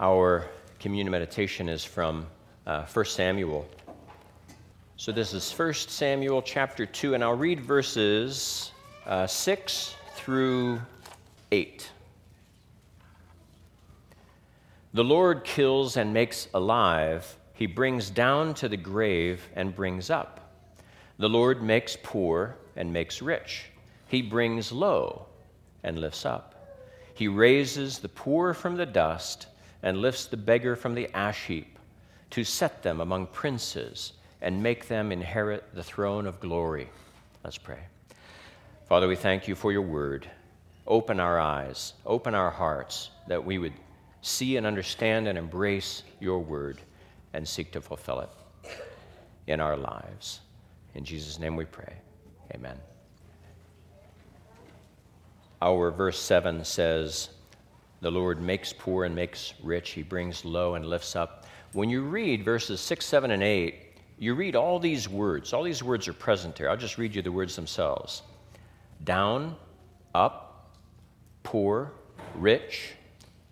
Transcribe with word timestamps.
Our 0.00 0.44
communion 0.78 1.10
meditation 1.10 1.68
is 1.68 1.84
from 1.84 2.24
uh, 2.68 2.84
1 2.84 3.04
Samuel. 3.06 3.68
So 4.96 5.10
this 5.10 5.34
is 5.34 5.50
1 5.50 5.74
Samuel 5.74 6.40
chapter 6.40 6.86
2, 6.86 7.14
and 7.14 7.24
I'll 7.24 7.34
read 7.34 7.58
verses 7.58 8.70
uh, 9.06 9.26
6 9.26 9.96
through 10.14 10.80
8. 11.50 11.90
The 14.94 15.02
Lord 15.02 15.42
kills 15.42 15.96
and 15.96 16.14
makes 16.14 16.46
alive, 16.54 17.36
he 17.54 17.66
brings 17.66 18.08
down 18.08 18.54
to 18.54 18.68
the 18.68 18.76
grave 18.76 19.48
and 19.56 19.74
brings 19.74 20.10
up. 20.10 20.54
The 21.18 21.28
Lord 21.28 21.60
makes 21.60 21.96
poor 22.04 22.54
and 22.76 22.92
makes 22.92 23.20
rich, 23.20 23.64
he 24.06 24.22
brings 24.22 24.70
low 24.70 25.26
and 25.82 25.98
lifts 25.98 26.24
up. 26.24 26.54
He 27.14 27.26
raises 27.26 27.98
the 27.98 28.08
poor 28.08 28.54
from 28.54 28.76
the 28.76 28.86
dust 28.86 29.48
and 29.82 29.98
lifts 29.98 30.26
the 30.26 30.36
beggar 30.36 30.76
from 30.76 30.94
the 30.94 31.08
ash 31.14 31.46
heap 31.46 31.78
to 32.30 32.44
set 32.44 32.82
them 32.82 33.00
among 33.00 33.26
princes 33.26 34.12
and 34.40 34.62
make 34.62 34.88
them 34.88 35.12
inherit 35.12 35.64
the 35.74 35.82
throne 35.82 36.26
of 36.26 36.40
glory. 36.40 36.88
Let's 37.44 37.58
pray. 37.58 37.80
Father, 38.88 39.08
we 39.08 39.16
thank 39.16 39.48
you 39.48 39.54
for 39.54 39.72
your 39.72 39.82
word. 39.82 40.28
Open 40.86 41.20
our 41.20 41.38
eyes, 41.38 41.92
open 42.06 42.34
our 42.34 42.50
hearts, 42.50 43.10
that 43.26 43.44
we 43.44 43.58
would 43.58 43.74
see 44.22 44.56
and 44.56 44.66
understand 44.66 45.28
and 45.28 45.38
embrace 45.38 46.02
your 46.20 46.38
word 46.38 46.80
and 47.34 47.46
seek 47.46 47.72
to 47.72 47.80
fulfill 47.80 48.20
it 48.20 48.30
in 49.46 49.60
our 49.60 49.76
lives. 49.76 50.40
In 50.94 51.04
Jesus' 51.04 51.38
name 51.38 51.56
we 51.56 51.64
pray. 51.64 51.92
Amen. 52.54 52.76
Our 55.60 55.90
verse 55.90 56.18
7 56.18 56.64
says, 56.64 57.30
the 58.00 58.10
Lord 58.10 58.40
makes 58.40 58.72
poor 58.72 59.04
and 59.04 59.14
makes 59.14 59.54
rich. 59.62 59.90
He 59.90 60.02
brings 60.02 60.44
low 60.44 60.74
and 60.74 60.86
lifts 60.86 61.16
up. 61.16 61.46
When 61.72 61.90
you 61.90 62.02
read 62.02 62.44
verses 62.44 62.80
6, 62.80 63.04
7, 63.04 63.30
and 63.30 63.42
8, 63.42 63.74
you 64.18 64.34
read 64.34 64.56
all 64.56 64.78
these 64.78 65.08
words. 65.08 65.52
All 65.52 65.62
these 65.62 65.82
words 65.82 66.08
are 66.08 66.12
present 66.12 66.58
here. 66.58 66.70
I'll 66.70 66.76
just 66.76 66.98
read 66.98 67.14
you 67.14 67.22
the 67.22 67.32
words 67.32 67.56
themselves 67.56 68.22
down, 69.04 69.54
up, 70.14 70.74
poor, 71.42 71.92
rich, 72.34 72.92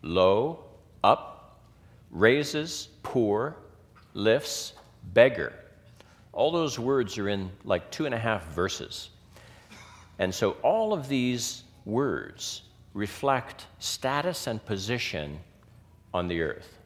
low, 0.02 0.64
up, 1.04 1.60
raises, 2.10 2.88
poor, 3.02 3.56
lifts, 4.14 4.72
beggar. 5.12 5.52
All 6.32 6.50
those 6.50 6.78
words 6.78 7.16
are 7.18 7.28
in 7.28 7.50
like 7.64 7.90
two 7.90 8.06
and 8.06 8.14
a 8.14 8.18
half 8.18 8.46
verses. 8.52 9.10
And 10.18 10.34
so 10.34 10.52
all 10.62 10.92
of 10.92 11.08
these 11.08 11.62
words 11.84 12.62
reflect 12.96 13.66
status 13.78 14.46
and 14.46 14.64
position 14.64 15.38
on 16.14 16.28
the 16.28 16.40
earth. 16.40 16.78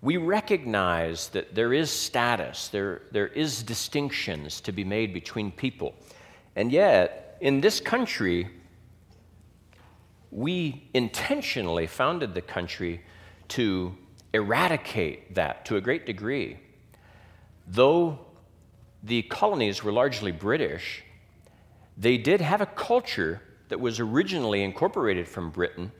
We 0.00 0.16
recognize 0.16 1.28
that 1.30 1.56
there 1.56 1.72
is 1.72 1.90
status, 1.90 2.68
there, 2.68 3.02
there 3.10 3.26
is 3.26 3.64
distinctions 3.64 4.60
to 4.60 4.70
be 4.70 4.84
made 4.84 5.12
between 5.12 5.50
people. 5.50 5.96
And 6.54 6.70
yet, 6.70 7.36
in 7.40 7.60
this 7.60 7.80
country, 7.80 8.50
we 10.30 10.88
intentionally 10.94 11.88
founded 11.88 12.34
the 12.34 12.40
country 12.40 13.00
to 13.48 13.96
eradicate 14.32 15.34
that 15.34 15.64
to 15.64 15.76
a 15.76 15.80
great 15.80 16.06
degree. 16.06 16.58
Though 17.66 18.20
the 19.02 19.22
colonies 19.22 19.82
were 19.82 19.90
largely 19.90 20.30
British, 20.30 21.02
they 21.98 22.16
did 22.16 22.40
have 22.40 22.60
a 22.60 22.66
culture 22.66 23.42
that 23.68 23.80
was 23.80 23.98
originally 23.98 24.62
incorporated 24.62 25.28
from 25.28 25.50
Britain. 25.50 25.90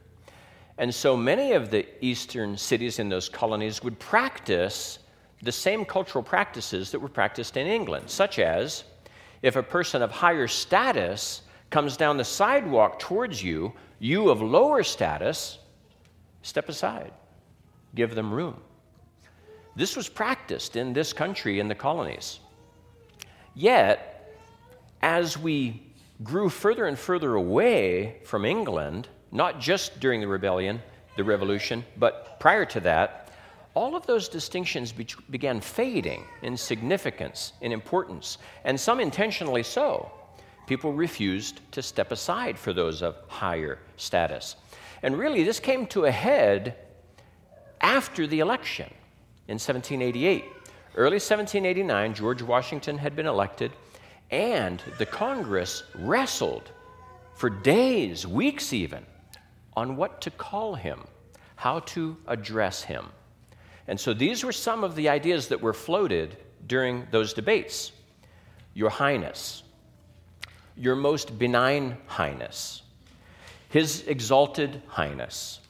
And 0.78 0.94
so 0.94 1.16
many 1.16 1.52
of 1.52 1.70
the 1.70 1.86
eastern 2.04 2.56
cities 2.56 3.00
in 3.00 3.08
those 3.08 3.28
colonies 3.28 3.82
would 3.82 3.98
practice 3.98 5.00
the 5.42 5.52
same 5.52 5.84
cultural 5.84 6.22
practices 6.22 6.92
that 6.92 7.00
were 7.00 7.08
practiced 7.08 7.56
in 7.56 7.66
England, 7.66 8.08
such 8.08 8.38
as 8.38 8.84
if 9.42 9.56
a 9.56 9.62
person 9.62 10.00
of 10.00 10.10
higher 10.10 10.46
status 10.46 11.42
comes 11.70 11.96
down 11.96 12.16
the 12.16 12.24
sidewalk 12.24 12.98
towards 13.00 13.42
you, 13.42 13.72
you 13.98 14.30
of 14.30 14.40
lower 14.40 14.84
status, 14.84 15.58
step 16.42 16.68
aside, 16.68 17.12
give 17.94 18.14
them 18.14 18.32
room. 18.32 18.60
This 19.74 19.96
was 19.96 20.08
practiced 20.08 20.76
in 20.76 20.92
this 20.92 21.12
country 21.12 21.60
in 21.60 21.68
the 21.68 21.74
colonies. 21.74 22.40
Yet, 23.54 24.36
as 25.02 25.36
we 25.36 25.87
grew 26.22 26.48
further 26.48 26.86
and 26.86 26.98
further 26.98 27.34
away 27.34 28.16
from 28.24 28.44
England, 28.44 29.08
not 29.30 29.60
just 29.60 30.00
during 30.00 30.20
the 30.20 30.26
rebellion, 30.26 30.80
the 31.16 31.24
revolution, 31.24 31.84
but 31.96 32.40
prior 32.40 32.64
to 32.64 32.80
that, 32.80 33.30
all 33.74 33.94
of 33.94 34.06
those 34.06 34.28
distinctions 34.28 34.90
be- 34.90 35.06
began 35.30 35.60
fading 35.60 36.24
in 36.42 36.56
significance, 36.56 37.52
in 37.60 37.70
importance, 37.70 38.38
and 38.64 38.78
some 38.78 38.98
intentionally 38.98 39.62
so. 39.62 40.10
People 40.66 40.92
refused 40.92 41.60
to 41.72 41.82
step 41.82 42.12
aside 42.12 42.58
for 42.58 42.72
those 42.72 43.02
of 43.02 43.16
higher 43.28 43.78
status. 43.96 44.56
And 45.02 45.16
really, 45.16 45.44
this 45.44 45.60
came 45.60 45.86
to 45.88 46.06
a 46.06 46.10
head 46.10 46.76
after 47.80 48.26
the 48.26 48.40
election 48.40 48.92
in 49.46 49.54
1788. 49.54 50.44
Early 50.96 51.14
1789, 51.14 52.14
George 52.14 52.42
Washington 52.42 52.98
had 52.98 53.14
been 53.14 53.26
elected. 53.26 53.70
And 54.30 54.82
the 54.98 55.06
Congress 55.06 55.84
wrestled 55.94 56.70
for 57.34 57.48
days, 57.48 58.26
weeks 58.26 58.72
even, 58.72 59.06
on 59.76 59.96
what 59.96 60.20
to 60.22 60.30
call 60.30 60.74
him, 60.74 61.04
how 61.56 61.80
to 61.80 62.16
address 62.26 62.82
him. 62.82 63.06
And 63.86 63.98
so 63.98 64.12
these 64.12 64.44
were 64.44 64.52
some 64.52 64.84
of 64.84 64.96
the 64.96 65.08
ideas 65.08 65.48
that 65.48 65.60
were 65.60 65.72
floated 65.72 66.36
during 66.66 67.06
those 67.10 67.32
debates 67.32 67.92
Your 68.74 68.90
Highness, 68.90 69.62
Your 70.76 70.94
Most 70.94 71.38
Benign 71.38 71.96
Highness, 72.06 72.82
His 73.70 74.02
Exalted 74.02 74.82
Highness, 74.88 75.60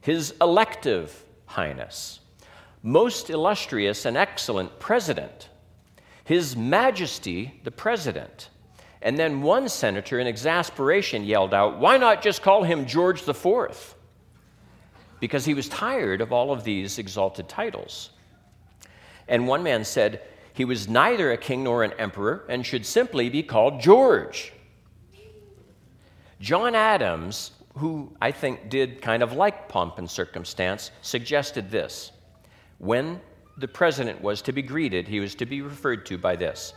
His 0.00 0.34
Elective 0.40 1.24
Highness, 1.46 2.20
Most 2.82 3.30
Illustrious 3.30 4.06
and 4.06 4.16
Excellent 4.16 4.78
President 4.80 5.48
his 6.28 6.54
Majesty 6.54 7.58
the 7.64 7.70
President. 7.70 8.50
And 9.00 9.18
then 9.18 9.40
one 9.40 9.66
senator, 9.66 10.18
in 10.18 10.26
exasperation, 10.26 11.24
yelled 11.24 11.54
out, 11.54 11.78
Why 11.78 11.96
not 11.96 12.20
just 12.20 12.42
call 12.42 12.64
him 12.64 12.84
George 12.84 13.26
IV? 13.26 13.94
Because 15.20 15.46
he 15.46 15.54
was 15.54 15.70
tired 15.70 16.20
of 16.20 16.30
all 16.30 16.52
of 16.52 16.64
these 16.64 16.98
exalted 16.98 17.48
titles. 17.48 18.10
And 19.26 19.48
one 19.48 19.62
man 19.62 19.86
said, 19.86 20.20
He 20.52 20.66
was 20.66 20.86
neither 20.86 21.32
a 21.32 21.38
king 21.38 21.64
nor 21.64 21.82
an 21.82 21.94
emperor 21.98 22.44
and 22.50 22.66
should 22.66 22.84
simply 22.84 23.30
be 23.30 23.42
called 23.42 23.80
George. 23.80 24.52
John 26.42 26.74
Adams, 26.74 27.52
who 27.78 28.14
I 28.20 28.32
think 28.32 28.68
did 28.68 29.00
kind 29.00 29.22
of 29.22 29.32
like 29.32 29.66
pomp 29.70 29.96
and 29.96 30.10
circumstance, 30.10 30.90
suggested 31.00 31.70
this. 31.70 32.12
When 32.76 33.22
the 33.58 33.68
president 33.68 34.20
was 34.22 34.40
to 34.42 34.52
be 34.52 34.62
greeted, 34.62 35.08
he 35.08 35.20
was 35.20 35.34
to 35.36 35.46
be 35.46 35.62
referred 35.62 36.06
to 36.06 36.18
by 36.18 36.36
this 36.36 36.74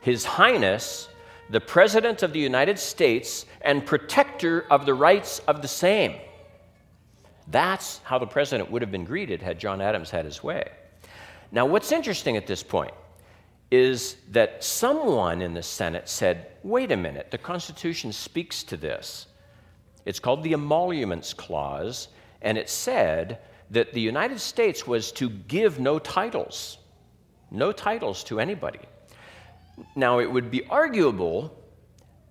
His 0.00 0.24
Highness, 0.24 1.08
the 1.50 1.60
President 1.60 2.22
of 2.22 2.32
the 2.32 2.40
United 2.40 2.78
States 2.78 3.46
and 3.62 3.84
protector 3.84 4.66
of 4.70 4.86
the 4.86 4.94
rights 4.94 5.40
of 5.48 5.62
the 5.62 5.68
same. 5.68 6.16
That's 7.50 8.00
how 8.04 8.18
the 8.18 8.26
president 8.26 8.70
would 8.70 8.82
have 8.82 8.92
been 8.92 9.06
greeted 9.06 9.40
had 9.40 9.58
John 9.58 9.80
Adams 9.80 10.10
had 10.10 10.26
his 10.26 10.42
way. 10.42 10.70
Now, 11.50 11.64
what's 11.64 11.92
interesting 11.92 12.36
at 12.36 12.46
this 12.46 12.62
point 12.62 12.92
is 13.70 14.16
that 14.30 14.62
someone 14.62 15.40
in 15.40 15.54
the 15.54 15.62
Senate 15.62 16.08
said, 16.08 16.48
wait 16.62 16.92
a 16.92 16.96
minute, 16.96 17.30
the 17.30 17.38
Constitution 17.38 18.12
speaks 18.12 18.62
to 18.64 18.76
this. 18.76 19.26
It's 20.04 20.20
called 20.20 20.42
the 20.42 20.52
Emoluments 20.52 21.32
Clause, 21.32 22.08
and 22.42 22.58
it 22.58 22.68
said 22.68 23.38
that 23.70 23.92
the 23.92 24.00
United 24.00 24.40
States 24.40 24.86
was 24.86 25.12
to 25.12 25.28
give 25.28 25.78
no 25.78 25.98
titles, 25.98 26.78
no 27.50 27.72
titles 27.72 28.24
to 28.24 28.40
anybody. 28.40 28.80
Now, 29.94 30.18
it 30.18 30.30
would 30.30 30.50
be 30.50 30.64
arguable 30.66 31.54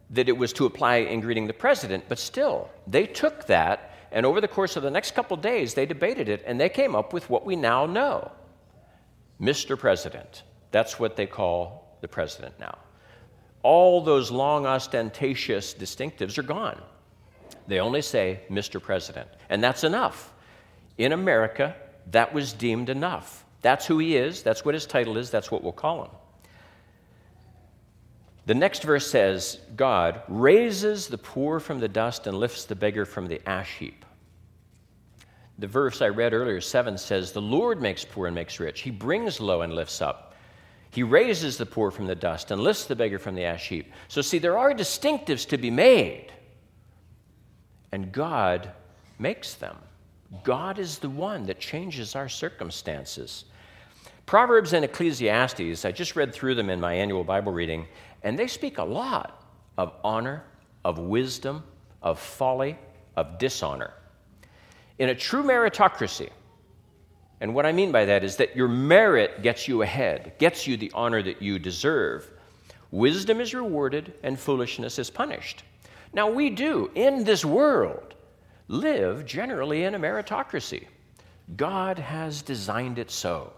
that 0.10 0.30
it 0.30 0.38
was 0.38 0.54
to 0.54 0.66
apply 0.66 0.98
in 0.98 1.20
greeting 1.20 1.48
the 1.48 1.54
president, 1.54 2.06
but 2.08 2.20
still, 2.20 2.70
they 2.88 3.06
took 3.06 3.46
that, 3.48 3.94
and 4.12 4.26
over 4.26 4.40
the 4.40 4.48
course 4.48 4.76
of 4.76 4.84
the 4.84 4.92
next 4.92 5.12
couple 5.12 5.38
days, 5.38 5.74
they 5.74 5.86
debated 5.86 6.30
it, 6.30 6.44
and 6.46 6.60
they 6.60 6.70
came 6.70 6.96
up 6.96 7.14
with 7.14 7.30
what 7.30 7.46
we 7.46 7.56
now 7.56 7.86
know 7.86 8.32
Mr. 9.40 9.78
President. 9.78 10.44
That's 10.72 11.00
what 11.00 11.16
they 11.16 11.28
call 11.28 11.98
the 12.02 12.08
president 12.08 12.60
now. 12.60 12.78
All 13.64 14.02
those 14.02 14.32
long, 14.32 14.66
ostentatious 14.66 15.74
distinctives 15.74 16.38
are 16.38 16.44
gone. 16.44 16.82
They 17.68 17.80
only 17.80 18.02
say 18.02 18.42
Mr. 18.50 18.82
President, 18.82 19.28
and 19.50 19.64
that's 19.64 19.84
enough. 19.84 20.34
In 20.98 21.12
America, 21.12 21.76
that 22.12 22.34
was 22.34 22.54
deemed 22.54 22.90
enough. 22.90 23.46
That's 23.62 23.86
who 23.86 23.98
he 24.00 24.16
is, 24.16 24.44
that's 24.44 24.64
what 24.64 24.74
his 24.74 24.86
title 24.86 25.18
is, 25.18 25.30
that's 25.30 25.52
what 25.52 25.64
we'll 25.64 25.74
call 25.74 26.06
him. 26.06 26.12
The 28.46 28.56
next 28.56 28.84
verse 28.84 29.10
says, 29.10 29.60
God 29.76 30.22
raises 30.30 31.08
the 31.08 31.18
poor 31.18 31.60
from 31.60 31.80
the 31.80 31.90
dust 31.90 32.28
and 32.28 32.40
lifts 32.40 32.64
the 32.64 32.76
beggar 32.76 33.06
from 33.06 33.28
the 33.28 33.42
ash 33.48 33.78
heap. 33.78 34.06
the 35.60 35.68
verse 35.68 36.02
I 36.02 36.08
read 36.08 36.34
earlier, 36.34 36.62
7 36.62 36.98
says, 36.98 37.32
The 37.32 37.42
Lord 37.42 37.82
makes 37.82 38.06
poor 38.06 38.28
and 38.28 38.36
makes 38.36 38.60
rich. 38.60 38.82
He 38.82 38.92
brings 38.92 39.42
low 39.42 39.64
and 39.64 39.74
lifts 39.74 40.02
up. 40.02 40.36
He 40.92 41.04
raises 41.04 41.58
the 41.58 41.66
poor 41.66 41.92
from 41.92 42.08
the 42.08 42.16
dust 42.16 42.52
and 42.52 42.62
lifts 42.62 42.86
the 42.86 42.96
beggar 42.96 43.20
from 43.20 43.36
the 43.36 43.44
ash 43.44 43.68
heap. 43.68 43.92
So, 44.08 44.22
see, 44.22 44.40
there 44.40 44.58
are 44.58 44.74
distinctives 44.74 45.48
to 45.50 45.58
be 45.58 45.70
made, 45.70 46.32
and 47.92 48.12
God 48.12 48.72
makes 49.20 49.56
them. 49.56 49.76
God 50.44 50.80
is 50.80 51.00
the 51.00 51.10
one 51.10 51.46
that 51.46 51.60
changes 51.60 52.16
our 52.16 52.30
circumstances. 52.30 53.46
Proverbs 54.26 54.74
and 54.74 54.84
Ecclesiastes, 54.84 55.86
I 55.86 55.92
just 55.92 56.16
read 56.16 56.34
through 56.34 56.56
them 56.56 56.70
in 56.70 56.82
my 56.82 56.94
annual 56.94 57.24
Bible 57.24 57.52
reading, 57.54 57.88
and 58.24 58.38
they 58.38 58.48
speak 58.48 58.78
a 58.78 58.84
lot 58.84 59.42
of 59.78 59.94
honor, 60.04 60.44
of 60.84 61.00
wisdom, 61.00 61.64
of 62.02 62.20
folly, 62.20 62.78
of 63.16 63.38
dishonor. 63.38 63.94
In 65.00 65.10
a 65.10 65.16
true 65.16 65.44
meritocracy, 65.44 66.30
and 67.40 67.54
what 67.54 67.66
I 67.66 67.72
mean 67.72 67.92
by 67.92 68.06
that 68.06 68.24
is 68.24 68.36
that 68.38 68.56
your 68.56 68.68
merit 68.68 69.44
gets 69.44 69.68
you 69.68 69.82
ahead, 69.82 70.34
gets 70.40 70.66
you 70.66 70.76
the 70.76 70.92
honor 70.94 71.22
that 71.22 71.42
you 71.42 71.60
deserve. 71.60 72.30
Wisdom 72.92 73.40
is 73.40 73.54
rewarded 73.54 74.14
and 74.24 74.40
foolishness 74.40 74.98
is 74.98 75.10
punished. 75.10 75.64
Now, 76.14 76.30
we 76.30 76.50
do, 76.50 76.90
in 76.96 77.24
this 77.24 77.46
world, 77.46 78.16
live 78.68 79.26
generally 79.26 79.84
in 79.84 79.96
a 79.96 80.00
meritocracy. 80.00 80.86
God 81.56 82.00
has 82.00 82.42
designed 82.42 83.00
it 83.00 83.10
so. 83.10 83.54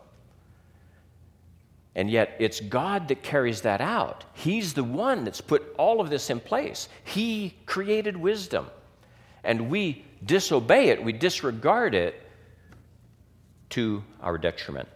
And 1.95 2.09
yet, 2.09 2.35
it's 2.39 2.59
God 2.59 3.07
that 3.07 3.23
carries 3.23 3.61
that 3.61 3.81
out. 3.81 4.23
He's 4.33 4.73
the 4.73 4.83
one 4.83 5.23
that's 5.23 5.41
put 5.41 5.73
all 5.77 5.99
of 5.99 6.09
this 6.09 6.29
in 6.29 6.39
place. 6.39 6.87
He 7.03 7.55
created 7.65 8.15
wisdom. 8.15 8.67
And 9.43 9.69
we 9.69 10.05
disobey 10.25 10.89
it, 10.89 11.03
we 11.03 11.13
disregard 11.13 11.95
it 11.95 12.21
to 13.71 14.03
our 14.21 14.37
detriment. 14.37 14.87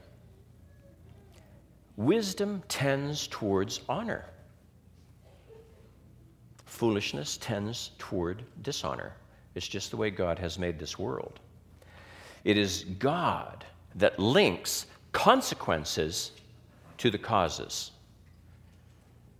Wisdom 1.95 2.63
tends 2.67 3.27
towards 3.27 3.81
honor, 3.87 4.25
foolishness 6.65 7.37
tends 7.37 7.91
toward 7.97 8.43
dishonor. 8.61 9.13
It's 9.55 9.67
just 9.67 9.91
the 9.91 9.97
way 9.97 10.09
God 10.09 10.39
has 10.39 10.57
made 10.57 10.79
this 10.79 10.97
world. 10.97 11.39
It 12.43 12.57
is 12.57 12.85
God 12.99 13.65
that 13.95 14.19
links 14.19 14.87
consequences 15.11 16.31
to 16.97 17.11
the 17.11 17.17
causes. 17.17 17.91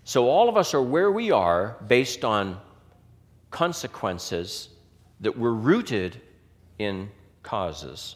So 0.04 0.30
all 0.30 0.50
of 0.50 0.57
us 0.57 0.74
are 0.74 0.81
where 0.81 1.12
we 1.12 1.31
are 1.31 1.77
based 1.88 2.24
on 2.24 2.60
consequences 3.51 4.69
that 5.21 5.38
were 5.38 5.54
rooted 5.54 6.19
in 6.80 7.10
causes. 7.42 8.15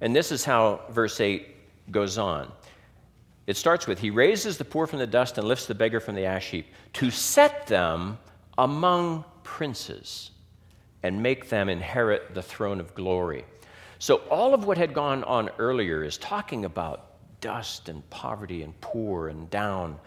And 0.00 0.14
this 0.14 0.32
is 0.32 0.44
how 0.44 0.80
verse 0.90 1.20
8 1.20 1.46
goes 1.92 2.18
on. 2.18 2.50
It 3.46 3.56
starts 3.56 3.86
with 3.86 3.98
He 3.98 4.10
raises 4.10 4.58
the 4.58 4.64
poor 4.64 4.86
from 4.86 4.98
the 4.98 5.06
dust 5.06 5.38
and 5.38 5.46
lifts 5.46 5.66
the 5.66 5.74
beggar 5.74 6.00
from 6.00 6.14
the 6.14 6.24
ash 6.24 6.50
heap 6.50 6.66
to 6.94 7.10
set 7.10 7.66
them 7.66 8.18
among 8.58 9.24
princes 9.42 10.30
and 11.02 11.22
make 11.22 11.48
them 11.48 11.68
inherit 11.68 12.34
the 12.34 12.42
throne 12.42 12.80
of 12.80 12.94
glory. 12.94 13.44
So, 13.98 14.16
all 14.30 14.54
of 14.54 14.64
what 14.64 14.78
had 14.78 14.94
gone 14.94 15.22
on 15.24 15.50
earlier 15.58 16.02
is 16.02 16.18
talking 16.18 16.64
about 16.64 17.40
dust 17.40 17.88
and 17.88 18.08
poverty 18.10 18.62
and 18.62 18.78
poor 18.80 19.28
and 19.28 19.48
down. 19.50 19.98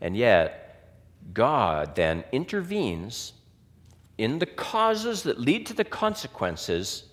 And 0.00 0.16
yet, 0.16 0.92
God 1.32 1.94
then 1.94 2.24
intervenes 2.32 3.32
in 4.18 4.38
the 4.38 4.46
causes 4.46 5.22
that 5.24 5.40
lead 5.40 5.66
to 5.66 5.74
the 5.74 5.84
consequences 5.84 7.04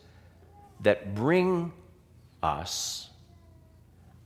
that 0.81 1.15
bring 1.15 1.71
us 2.43 3.09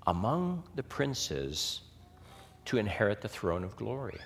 among 0.08 0.64
the 0.76 0.84
princes 0.84 1.82
to 2.66 2.78
inherit 2.78 3.22
the 3.22 3.28
throne 3.28 3.64
of 3.64 3.76
glory. 3.76 4.20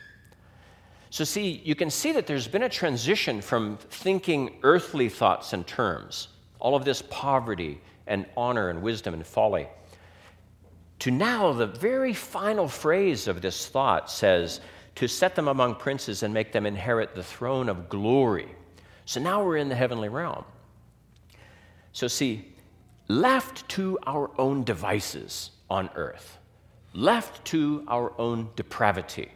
So, 1.11 1.23
see, 1.23 1.61
you 1.65 1.73
can 1.73 1.89
see 1.89 2.11
that 2.11 2.27
there's 2.27 2.47
been 2.47 2.63
a 2.63 2.69
transition 2.69 3.41
from 3.41 3.77
thinking 3.77 4.59
earthly 4.61 5.09
thoughts 5.09 5.53
and 5.53 5.65
terms, 5.65 6.27
all 6.59 6.75
of 6.75 6.85
this 6.85 7.01
poverty 7.09 7.81
and 8.05 8.25
honor 8.37 8.69
and 8.69 8.81
wisdom 8.81 9.13
and 9.13 9.25
folly, 9.25 9.67
to 10.99 11.11
now 11.11 11.53
the 11.53 11.65
very 11.65 12.13
final 12.13 12.67
phrase 12.67 13.27
of 13.27 13.41
this 13.41 13.67
thought 13.67 14.11
says, 14.11 14.61
to 14.95 15.07
set 15.07 15.33
them 15.33 15.47
among 15.47 15.75
princes 15.75 16.23
and 16.23 16.33
make 16.33 16.51
them 16.51 16.65
inherit 16.65 17.15
the 17.15 17.23
throne 17.23 17.69
of 17.69 17.87
glory. 17.87 18.49
So 19.05 19.21
now 19.21 19.43
we're 19.43 19.57
in 19.57 19.69
the 19.69 19.75
heavenly 19.75 20.09
realm. 20.09 20.43
So, 21.93 22.07
see, 22.07 22.53
left 23.07 23.67
to 23.69 23.97
our 24.05 24.29
own 24.37 24.63
devices 24.63 25.51
on 25.69 25.89
earth, 25.95 26.37
left 26.93 27.45
to 27.45 27.83
our 27.87 28.13
own 28.19 28.49
depravity, 28.55 29.31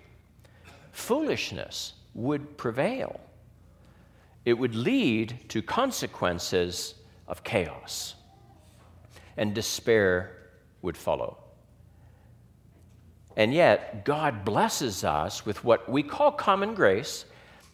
foolishness 0.94 1.94
would 2.14 2.58
prevail. 2.58 3.20
It 4.46 4.54
would 4.54 4.76
lead 4.76 5.38
to 5.50 5.62
consequences 5.62 6.96
of 7.28 7.44
chaos, 7.44 8.16
and 9.36 9.54
despair 9.54 10.38
would 10.82 10.96
follow. 10.96 11.38
And 13.36 13.54
yet, 13.54 14.06
God 14.06 14.46
blesses 14.46 15.04
us 15.04 15.46
with 15.46 15.64
what 15.64 15.90
we 15.90 16.04
call 16.04 16.32
common 16.32 16.76
grace. 16.76 17.26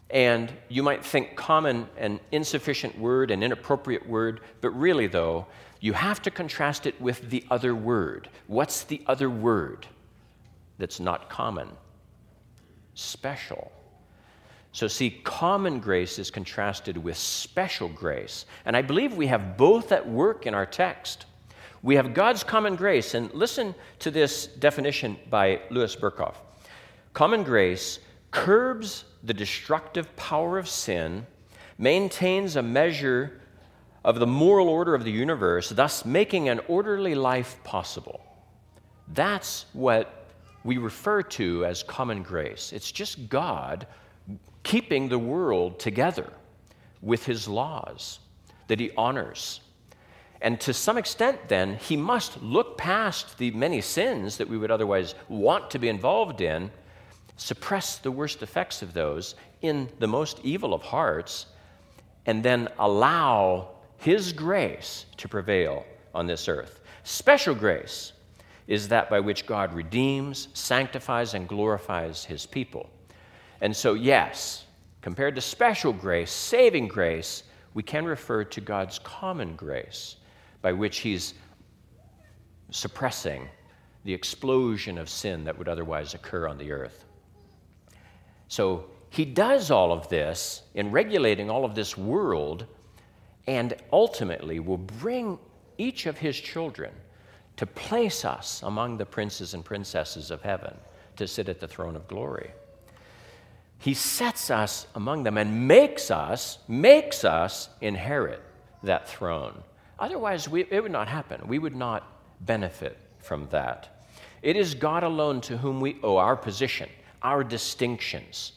And 0.10 0.51
you 0.69 0.81
might 0.81 1.06
think 1.06 1.36
common 1.36 1.88
an 1.98 2.19
insufficient 2.31 2.98
word, 2.98 3.30
an 3.30 3.44
inappropriate 3.44 4.07
word, 4.07 4.42
but 4.62 4.71
really, 4.71 5.06
though, 5.06 5.45
you 5.81 5.94
have 5.94 6.21
to 6.24 6.31
contrast 6.31 6.88
it 6.88 7.00
with 7.00 7.30
the 7.30 7.44
other 7.51 7.75
word. 7.75 8.30
What's 8.48 8.83
the 8.83 9.01
other 9.06 9.30
word 9.30 9.86
that's 10.77 11.00
not 11.00 11.30
common? 11.30 11.69
Special. 13.00 13.72
So, 14.74 14.90
see, 14.90 15.10
common 15.24 15.80
grace 15.80 16.19
is 16.19 16.30
contrasted 16.30 16.98
with 16.98 17.16
special 17.16 17.88
grace. 17.88 18.46
And 18.66 18.75
I 18.75 18.81
believe 18.81 19.13
we 19.13 19.28
have 19.28 19.56
both 19.56 19.94
at 19.94 20.07
work 20.07 20.46
in 20.46 20.54
our 20.54 20.66
text. 20.66 21.25
We 21.81 21.96
have 21.96 22.13
God's 22.13 22.44
common 22.44 22.75
grace, 22.75 23.13
and 23.13 23.34
listen 23.34 23.74
to 24.00 24.12
this 24.12 24.48
definition 24.48 25.18
by 25.30 25.62
Louis 25.69 25.96
Berkhof. 25.96 26.36
Common 27.13 27.44
grace 27.44 28.00
curbs 28.31 29.06
the 29.24 29.34
destructive 29.34 30.13
power 30.18 30.57
of 30.57 30.68
sin, 30.68 31.25
maintains 31.78 32.57
a 32.57 32.62
measure 32.62 33.40
of 34.04 34.19
the 34.19 34.28
moral 34.28 34.68
order 34.68 34.94
of 34.94 35.06
the 35.06 35.12
universe, 35.12 35.69
thus 35.69 36.04
making 36.04 36.50
an 36.50 36.59
orderly 36.68 37.16
life 37.16 37.56
possible. 37.64 38.19
That's 39.07 39.68
what 39.71 40.19
we 40.63 40.78
refer 40.78 41.21
to 41.23 41.66
as 41.66 41.83
common 41.83 42.23
grace. 42.23 42.73
It's 42.73 42.92
just 42.92 43.30
God 43.30 43.87
keeping 44.63 45.09
the 45.09 45.19
world 45.19 45.80
together 45.80 46.31
with 47.01 47.25
his 47.25 47.47
laws 47.47 48.19
that 48.68 48.80
he 48.80 48.92
honors 48.97 49.61
and 50.42 50.59
to 50.61 50.73
some 50.73 50.97
extent, 50.97 51.49
then, 51.49 51.75
he 51.75 51.97
must 51.97 52.42
look 52.42 52.78
past 52.78 53.37
the 53.37 53.51
many 53.51 53.81
sins 53.81 54.37
that 54.37 54.47
we 54.47 54.57
would 54.57 54.71
otherwise 54.71 55.16
want 55.28 55.69
to 55.71 55.80
be 55.80 55.89
involved 55.89 56.39
in, 56.39 56.71
suppress 57.35 57.97
the 57.97 58.11
worst 58.11 58.42
effects 58.42 58.81
of 58.81 58.94
those 58.94 59.35
in 59.61 59.89
the 59.99 60.07
most 60.07 60.39
evil 60.44 60.73
of 60.73 60.81
hearts, 60.81 61.47
and 62.25 62.44
then 62.44 62.69
allow 62.80 63.69
his 63.97 64.31
grace 64.31 65.06
to 65.18 65.28
prevail 65.28 65.85
on 66.16 66.25
this 66.25 66.47
earth. 66.47 66.80
Special 67.04 67.54
grace 67.54 68.13
is 68.69 68.88
that 68.88 69.09
by 69.09 69.19
which 69.19 69.47
God 69.47 69.73
redeems, 69.73 70.47
sanctifies, 70.54 71.33
and 71.33 71.47
glorifies 71.47 72.23
his 72.23 72.45
people. 72.45 72.88
And 73.61 73.76
so, 73.76 73.95
yes, 73.95 74.66
compared 75.02 75.33
to 75.35 75.42
special 75.42 75.92
grace, 75.92 76.31
saving 76.31 76.88
grace, 76.88 77.44
we 77.73 77.81
can 77.81 78.06
refer 78.06 78.44
to 78.44 78.61
God's 78.61 78.99
common 78.99 79.56
grace 79.56 80.18
by 80.61 80.71
which 80.71 80.99
he's 80.99 81.33
suppressing 82.69 83.49
the 84.04 84.14
explosion 84.14 84.99
of 84.99 85.09
sin 85.09 85.44
that 85.45 85.57
would 85.57 85.68
otherwise 85.68 86.14
occur 86.14 86.47
on 86.47 86.59
the 86.59 86.71
earth. 86.71 87.06
So 88.49 88.85
he 89.09 89.26
does 89.26 89.71
all 89.71 89.92
of 89.92 90.07
this 90.09 90.61
in 90.76 90.92
regulating 90.92 91.49
all 91.49 91.66
of 91.66 91.73
this 91.73 91.97
world 91.97 92.68
and 93.47 93.73
ultimately 93.92 94.59
will 94.59 94.78
bring 94.78 95.40
each 95.80 96.06
of 96.06 96.19
his 96.19 96.40
children 96.40 96.92
to 97.59 97.66
place 97.66 98.23
us 98.23 98.63
among 98.63 98.95
the 98.95 99.06
princes 99.06 99.54
and 99.54 99.66
princesses 99.66 100.31
of 100.31 100.42
heaven 100.42 100.73
to 101.18 101.28
sit 101.28 101.49
at 101.49 101.59
the 101.59 101.68
throne 101.68 101.97
of 101.97 102.07
glory. 102.07 102.51
He 103.80 103.94
sets 103.94 104.49
us 104.49 104.87
among 104.95 105.23
them 105.23 105.37
and 105.37 105.68
makes 105.68 106.09
us, 106.09 106.59
makes 106.69 107.25
us 107.25 107.68
inherit 107.81 108.42
that 108.83 109.09
throne. 109.09 109.61
Otherwise, 109.99 110.47
we, 110.47 110.68
it 110.71 110.81
would 110.81 110.94
not 110.94 111.09
happen. 111.09 111.45
We 111.49 111.59
would 111.59 111.75
not 111.75 112.07
benefit 112.39 112.97
from 113.18 113.49
that. 113.51 114.06
It 114.42 114.56
is 114.56 114.73
God 114.73 115.04
alone 115.04 115.42
to 115.42 115.57
whom 115.57 115.81
we 115.81 115.97
owe 116.01 116.16
our 116.16 116.37
position, 116.37 116.87
our 117.21 117.44
distinctions. 117.44 118.54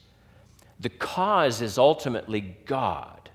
The 0.79 0.91
cause 0.91 1.61
is 1.61 1.77
ultimately 1.77 2.57
God 2.67 3.31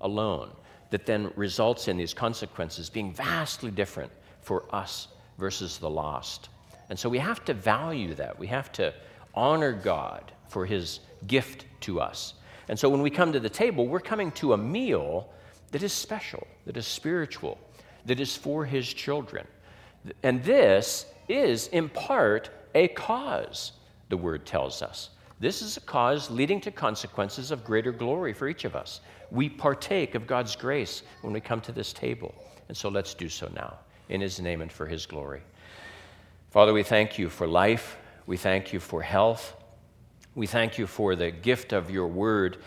alone. 0.00 0.50
that 0.92 1.06
then 1.06 1.32
results 1.36 1.88
in 1.88 1.96
these 1.96 2.12
consequences 2.12 2.90
being 2.90 3.14
vastly 3.14 3.70
different 3.70 4.12
for 4.42 4.64
us 4.74 5.08
versus 5.38 5.78
the 5.78 5.90
lost. 5.90 6.48
And 6.90 6.98
so 6.98 7.08
we 7.08 7.18
have 7.18 7.44
to 7.46 7.54
value 7.54 8.14
that. 8.14 8.38
We 8.38 8.46
have 8.48 8.70
to 8.72 8.92
honor 9.34 9.72
God 9.72 10.30
for 10.48 10.66
his 10.66 11.00
gift 11.26 11.64
to 11.80 12.00
us. 12.00 12.34
And 12.68 12.78
so 12.78 12.88
when 12.88 13.02
we 13.02 13.10
come 13.10 13.32
to 13.32 13.40
the 13.40 13.48
table, 13.48 13.86
we're 13.86 14.00
coming 14.00 14.30
to 14.32 14.52
a 14.52 14.56
meal 14.56 15.28
that 15.70 15.82
is 15.82 15.92
special, 15.92 16.46
that 16.66 16.76
is 16.76 16.86
spiritual, 16.86 17.58
that 18.04 18.20
is 18.20 18.36
for 18.36 18.64
his 18.64 18.92
children. 18.92 19.46
And 20.22 20.42
this 20.44 21.06
is, 21.28 21.68
in 21.68 21.88
part, 21.88 22.50
a 22.74 22.88
cause, 22.88 23.72
the 24.08 24.16
word 24.16 24.44
tells 24.44 24.82
us. 24.82 25.10
This 25.40 25.62
is 25.62 25.76
a 25.76 25.80
cause 25.80 26.30
leading 26.30 26.60
to 26.60 26.70
consequences 26.70 27.50
of 27.50 27.64
greater 27.64 27.90
glory 27.90 28.32
for 28.32 28.48
each 28.48 28.64
of 28.64 28.76
us. 28.76 29.00
We 29.30 29.48
partake 29.48 30.14
of 30.14 30.26
God's 30.26 30.54
grace 30.54 31.02
when 31.22 31.32
we 31.32 31.40
come 31.40 31.60
to 31.62 31.72
this 31.72 31.92
table. 31.92 32.34
And 32.68 32.76
so 32.76 32.88
let's 32.88 33.14
do 33.14 33.28
so 33.28 33.50
now, 33.54 33.78
in 34.08 34.20
his 34.20 34.40
name 34.40 34.60
and 34.60 34.72
for 34.72 34.86
his 34.86 35.06
glory. 35.06 35.42
Father, 36.50 36.72
we 36.72 36.82
thank 36.82 37.18
you 37.18 37.28
for 37.28 37.46
life. 37.46 37.96
We 38.26 38.36
thank 38.36 38.72
you 38.72 38.80
for 38.80 39.02
health. 39.02 39.56
We 40.34 40.46
thank 40.46 40.78
you 40.78 40.86
for 40.86 41.16
the 41.16 41.30
gift 41.30 41.72
of 41.72 41.90
your 41.90 42.06
word, 42.06 42.58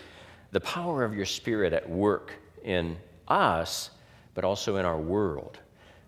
the 0.52 0.60
power 0.60 1.04
of 1.04 1.16
your 1.16 1.26
spirit 1.26 1.74
at 1.74 1.90
work 1.90 2.34
in 2.64 2.98
us, 3.28 3.92
but 4.34 4.44
also 4.44 4.78
in 4.78 4.86
our 4.86 5.00
world. 5.00 5.60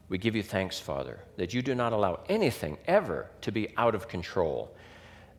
We 0.10 0.18
give 0.18 0.36
you 0.36 0.44
thanks, 0.44 0.80
Father, 0.80 1.20
that 1.36 1.54
you 1.54 1.62
do 1.62 1.76
not 1.76 1.94
allow 1.94 2.20
anything 2.30 2.78
ever 2.88 3.30
to 3.42 3.52
be 3.52 3.74
out 3.78 3.96
of 3.96 4.08
control. 4.08 4.74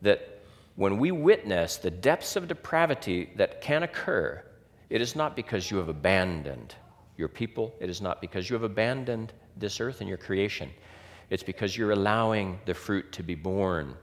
That 0.01 0.41
when 0.75 0.97
we 0.97 1.11
witness 1.11 1.77
the 1.77 1.91
depths 1.91 2.35
of 2.35 2.47
depravity 2.47 3.31
that 3.35 3.61
can 3.61 3.83
occur, 3.83 4.43
it 4.89 5.01
is 5.01 5.15
not 5.15 5.35
because 5.35 5.69
you 5.69 5.77
have 5.77 5.89
abandoned 5.89 6.75
your 7.17 7.27
people, 7.27 7.75
it 7.79 7.89
is 7.89 8.01
not 8.01 8.21
because 8.21 8.49
you 8.49 8.53
have 8.53 8.63
abandoned 8.63 9.33
this 9.59 9.79
earth 9.79 10.01
and 10.01 10.09
your 10.09 10.17
creation. 10.17 10.69
It's 11.29 11.43
because 11.43 11.77
you're 11.77 11.91
allowing 11.91 12.59
the 12.65 12.73
fruit 12.73 13.11
to 13.13 13.23
be 13.23 13.35
borne 13.35 13.95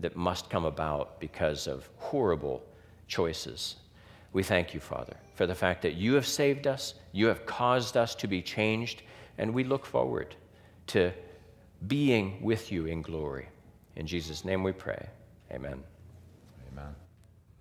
that 0.00 0.16
must 0.16 0.50
come 0.50 0.64
about 0.64 1.20
because 1.20 1.66
of 1.66 1.88
horrible 1.96 2.62
choices. 3.06 3.76
We 4.32 4.42
thank 4.42 4.74
you, 4.74 4.80
Father, 4.80 5.16
for 5.34 5.46
the 5.46 5.54
fact 5.54 5.82
that 5.82 5.94
you 5.94 6.14
have 6.14 6.26
saved 6.26 6.66
us, 6.66 6.94
you 7.12 7.26
have 7.26 7.46
caused 7.46 7.96
us 7.96 8.14
to 8.16 8.26
be 8.26 8.42
changed, 8.42 9.02
and 9.38 9.54
we 9.54 9.62
look 9.62 9.86
forward 9.86 10.34
to 10.88 11.12
being 11.86 12.42
with 12.42 12.72
you 12.72 12.86
in 12.86 13.02
glory. 13.02 13.48
In 13.96 14.06
Jesus' 14.06 14.44
name 14.44 14.62
we 14.64 14.72
pray. 14.72 15.06
Amen. 15.52 15.82
Amen. 16.72 16.94